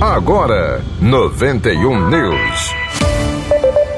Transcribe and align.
Agora, 0.00 0.84
91 1.00 2.10
News. 2.10 2.74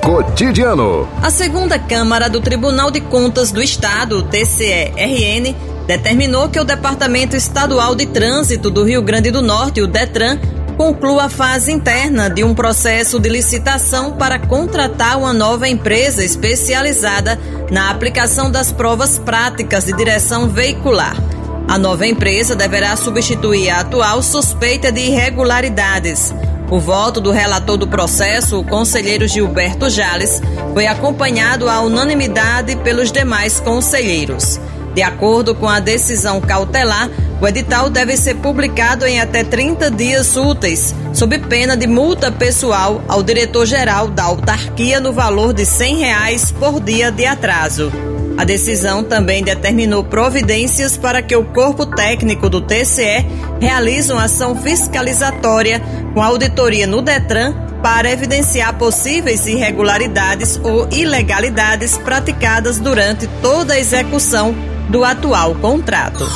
Cotidiano. 0.01 1.09
A 1.21 1.29
segunda 1.29 1.77
Câmara 1.77 2.31
do 2.31 2.41
Tribunal 2.41 2.89
de 2.89 3.01
Contas 3.01 3.51
do 3.51 3.61
Estado, 3.61 4.23
TCE-RN, 4.23 5.57
determinou 5.89 6.49
que 6.51 6.61
o 6.61 6.65
Departamento 6.65 7.35
Estadual 7.35 7.97
de 7.97 8.07
Trânsito 8.07 8.71
do 8.71 8.85
Rio 8.85 9.03
Grande 9.03 9.33
do 9.33 9.43
Norte, 9.43 9.83
o 9.83 9.89
DETRAN, 9.89 10.39
conclua 10.77 11.25
a 11.25 11.29
fase 11.29 11.73
interna 11.73 12.31
de 12.31 12.45
um 12.45 12.55
processo 12.55 13.19
de 13.19 13.29
licitação 13.29 14.13
para 14.13 14.39
contratar 14.39 15.19
uma 15.19 15.33
nova 15.33 15.69
empresa 15.69 16.25
especializada 16.25 17.37
na 17.73 17.91
aplicação 17.91 18.53
das 18.53 18.71
provas 18.71 19.19
práticas 19.19 19.87
de 19.87 19.93
direção 19.95 20.49
veicular. 20.49 21.17
A 21.69 21.77
nova 21.77 22.07
empresa 22.07 22.57
deverá 22.57 22.97
substituir 22.97 23.69
a 23.69 23.81
atual 23.81 24.23
suspeita 24.23 24.91
de 24.91 25.03
irregularidades. 25.03 26.35
O 26.71 26.81
voto 26.81 27.21
do 27.21 27.31
relator 27.31 27.77
do 27.77 27.87
processo, 27.87 28.59
o 28.59 28.65
conselheiro 28.65 29.29
Gilberto 29.29 29.91
Jales, 29.91 30.41
foi 30.73 30.87
acompanhado 30.87 31.69
à 31.69 31.83
unanimidade 31.83 32.75
pelos 32.77 33.13
demais 33.13 33.61
conselheiros. 33.61 34.59
De 34.95 35.03
acordo 35.03 35.55
com 35.55 35.69
a 35.69 35.79
decisão 35.79 36.41
cautelar, 36.41 37.11
o 37.39 37.47
edital 37.47 37.91
deve 37.91 38.17
ser 38.17 38.37
publicado 38.37 39.05
em 39.05 39.21
até 39.21 39.45
30 39.45 39.91
dias 39.91 40.37
úteis, 40.37 40.95
sob 41.13 41.39
pena 41.39 41.77
de 41.77 41.87
multa 41.87 42.33
pessoal 42.33 43.03
ao 43.07 43.23
diretor-geral 43.23 44.09
da 44.09 44.25
autarquia 44.25 45.01
no 45.01 45.13
valor 45.13 45.53
de 45.53 45.67
100 45.67 45.99
reais 45.99 46.51
por 46.51 46.81
dia 46.81 47.13
de 47.13 47.27
atraso. 47.27 47.93
A 48.39 48.45
decisão 48.45 49.03
também 49.03 49.43
determinou 49.43 50.05
providências 50.05 50.97
para 50.97 51.21
que 51.21 51.35
o 51.35 51.45
corpo 51.47 51.85
técnico 51.85 52.49
do 52.49 52.61
TCE 52.61 53.27
realize 53.61 54.13
uma 54.13 54.27
ação 54.27 54.55
fiscalizatória 54.55 55.83
com 56.15 56.23
auditoria 56.23 56.87
no 56.87 57.03
Detran 57.03 57.53
para 57.83 58.13
evidenciar 58.13 58.79
possíveis 58.79 59.45
irregularidades 59.49 60.57
ou 60.63 60.89
ilegalidades 60.93 61.99
praticadas 61.99 62.79
durante 62.79 63.27
toda 63.43 63.75
a 63.75 63.81
execução 63.81 64.55
do 64.89 65.05
atual 65.05 65.55
contrato. 65.57 66.27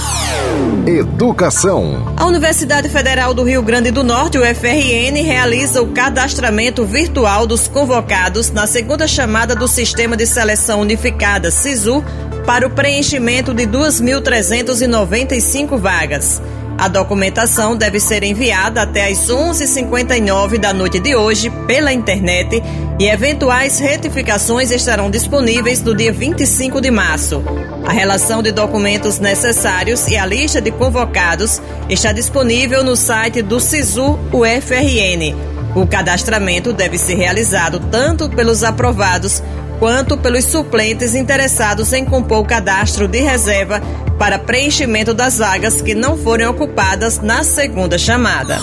Educação. 0.86 2.12
A 2.16 2.26
Universidade 2.26 2.90
Federal 2.90 3.32
do 3.32 3.42
Rio 3.42 3.62
Grande 3.62 3.90
do 3.90 4.04
Norte, 4.04 4.36
o 4.36 4.42
FRN, 4.42 5.22
realiza 5.22 5.80
o 5.80 5.88
cadastramento 5.88 6.84
virtual 6.84 7.46
dos 7.46 7.66
convocados 7.66 8.50
na 8.50 8.66
segunda 8.66 9.08
chamada 9.08 9.54
do 9.54 9.66
Sistema 9.66 10.14
de 10.16 10.26
Seleção 10.26 10.80
Unificada, 10.80 11.50
SISU, 11.50 12.04
para 12.44 12.66
o 12.66 12.70
preenchimento 12.70 13.54
de 13.54 13.66
2.395 13.66 15.78
vagas. 15.78 16.42
A 16.78 16.88
documentação 16.88 17.76
deve 17.76 18.00
ser 18.00 18.24
enviada 18.24 18.82
até 18.82 19.08
às 19.08 19.28
11h59 19.28 20.58
da 20.58 20.72
noite 20.72 20.98
de 20.98 21.14
hoje 21.14 21.50
pela 21.66 21.92
internet 21.92 22.62
e 22.98 23.08
eventuais 23.08 23.78
retificações 23.78 24.70
estarão 24.70 25.10
disponíveis 25.10 25.80
no 25.82 25.94
dia 25.94 26.12
25 26.12 26.80
de 26.80 26.90
março. 26.90 27.42
A 27.86 27.92
relação 27.92 28.42
de 28.42 28.50
documentos 28.52 29.18
necessários 29.18 30.08
e 30.08 30.16
a 30.16 30.26
lista 30.26 30.60
de 30.60 30.70
convocados 30.70 31.60
está 31.88 32.12
disponível 32.12 32.82
no 32.82 32.96
site 32.96 33.42
do 33.42 33.60
SISU 33.60 34.18
UFRN. 34.32 35.36
O 35.74 35.86
cadastramento 35.86 36.72
deve 36.72 36.98
ser 36.98 37.14
realizado 37.14 37.80
tanto 37.90 38.28
pelos 38.28 38.62
aprovados 38.62 39.42
quanto 39.78 40.16
pelos 40.16 40.44
suplentes 40.44 41.14
interessados 41.14 41.92
em 41.92 42.04
compor 42.04 42.40
o 42.40 42.44
cadastro 42.44 43.08
de 43.08 43.20
reserva 43.20 43.80
para 44.22 44.38
preenchimento 44.38 45.12
das 45.12 45.38
vagas 45.38 45.82
que 45.82 45.96
não 45.96 46.16
forem 46.16 46.46
ocupadas 46.46 47.20
na 47.20 47.42
segunda 47.42 47.98
chamada. 47.98 48.56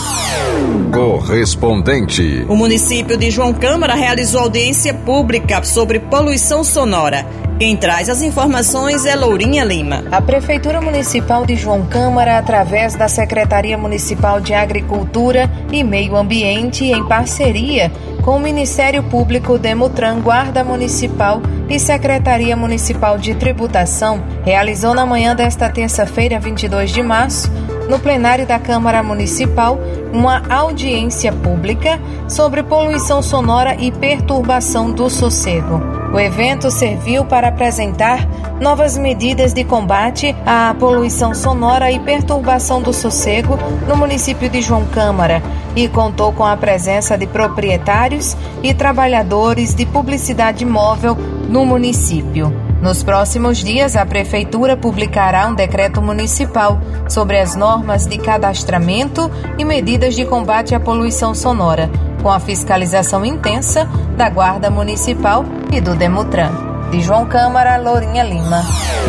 Correspondente. 0.89 2.45
O 2.47 2.55
município 2.55 3.17
de 3.17 3.29
João 3.29 3.53
Câmara 3.53 3.93
realizou 3.93 4.39
audiência 4.39 4.93
pública 4.93 5.61
sobre 5.65 5.99
poluição 5.99 6.63
sonora. 6.63 7.25
Quem 7.59 7.75
traz 7.75 8.07
as 8.07 8.21
informações 8.21 9.05
é 9.05 9.17
Lourinha 9.17 9.65
Lima. 9.65 10.05
A 10.09 10.21
Prefeitura 10.21 10.79
Municipal 10.79 11.45
de 11.45 11.57
João 11.57 11.85
Câmara, 11.87 12.39
através 12.39 12.95
da 12.95 13.09
Secretaria 13.09 13.77
Municipal 13.77 14.39
de 14.39 14.53
Agricultura 14.53 15.51
e 15.73 15.83
Meio 15.83 16.15
Ambiente, 16.15 16.85
em 16.85 17.05
parceria 17.05 17.91
com 18.23 18.37
o 18.37 18.39
Ministério 18.39 19.03
Público 19.03 19.57
Demutran, 19.57 20.21
Guarda 20.21 20.63
Municipal 20.63 21.41
e 21.69 21.79
Secretaria 21.79 22.55
Municipal 22.55 23.17
de 23.17 23.35
Tributação, 23.35 24.23
realizou 24.43 24.93
na 24.93 25.05
manhã 25.05 25.35
desta 25.35 25.69
terça-feira, 25.69 26.39
22 26.39 26.91
de 26.91 27.03
março, 27.03 27.51
no 27.87 27.99
plenário 27.99 28.45
da 28.45 28.59
Câmara 28.59 29.03
Municipal, 29.03 29.79
uma 30.11 30.41
audiência 30.49 31.31
pública 31.31 31.99
sobre 32.27 32.63
poluição 32.63 33.21
sonora 33.21 33.75
e 33.75 33.91
perturbação 33.91 34.91
do 34.91 35.09
sossego. 35.09 35.98
O 36.11 36.19
evento 36.19 36.71
serviu 36.71 37.23
para 37.23 37.49
apresentar 37.49 38.27
novas 38.59 38.97
medidas 38.97 39.53
de 39.53 39.63
combate 39.63 40.35
à 40.43 40.75
poluição 40.77 41.35
sonora 41.35 41.91
e 41.91 41.99
perturbação 41.99 42.81
do 42.81 42.91
sossego 42.91 43.59
no 43.87 43.95
município 43.95 44.49
de 44.49 44.59
João 44.59 44.85
Câmara 44.87 45.41
e 45.75 45.87
contou 45.87 46.33
com 46.33 46.43
a 46.43 46.57
presença 46.57 47.15
de 47.15 47.27
proprietários 47.27 48.35
e 48.63 48.73
trabalhadores 48.73 49.75
de 49.75 49.85
publicidade 49.85 50.65
móvel 50.65 51.15
no 51.47 51.63
município. 51.63 52.51
Nos 52.81 53.03
próximos 53.03 53.57
dias, 53.57 53.95
a 53.95 54.05
Prefeitura 54.05 54.75
publicará 54.75 55.47
um 55.47 55.53
decreto 55.53 56.01
municipal 56.01 56.79
sobre 57.07 57.37
as 57.37 57.55
normas 57.55 58.07
de 58.07 58.17
cadastramento 58.17 59.29
e 59.57 59.65
medidas 59.65 60.15
de 60.15 60.25
combate 60.25 60.73
à 60.73 60.79
poluição 60.79 61.35
sonora, 61.35 61.89
com 62.21 62.29
a 62.29 62.39
fiscalização 62.39 63.25
intensa 63.25 63.85
da 64.15 64.29
Guarda 64.29 64.69
Municipal 64.69 65.45
e 65.71 65.81
do 65.81 65.95
Demutran. 65.95 66.51
De 66.91 67.01
João 67.01 67.25
Câmara, 67.27 67.77
Lourinha 67.77 68.23
Lima. 68.23 68.63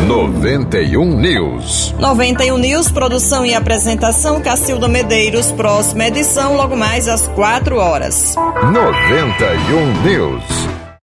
91 0.07 1.17
News. 1.17 1.95
91 1.97 2.57
News, 2.57 2.91
produção 2.91 3.43
e 3.43 3.55
apresentação, 3.55 4.39
Cacilda 4.39 4.87
Medeiros. 4.87 5.51
Próxima 5.51 6.05
edição, 6.05 6.55
logo 6.55 6.75
mais 6.75 7.07
às 7.07 7.27
4 7.29 7.77
horas. 7.77 8.35
91 8.71 10.01
News. 10.03 10.60